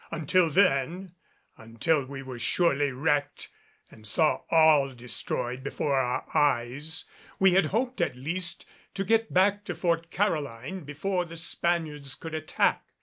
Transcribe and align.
Until 0.09 0.49
then 0.49 1.11
until 1.57 2.03
we 2.03 2.23
were 2.23 2.39
surely 2.39 2.91
wrecked 2.91 3.49
and 3.91 4.07
saw 4.07 4.41
all 4.49 4.95
destroyed 4.95 5.61
before 5.63 5.93
our 5.93 6.25
eyes, 6.33 7.05
we 7.37 7.53
had 7.53 7.67
hoped 7.67 8.01
at 8.01 8.15
least 8.15 8.65
to 8.95 9.03
get 9.03 9.31
back 9.31 9.63
to 9.65 9.75
Fort 9.75 10.09
Caroline 10.09 10.85
before 10.85 11.23
the 11.25 11.37
Spaniards 11.37 12.15
could 12.15 12.33
attack. 12.33 12.83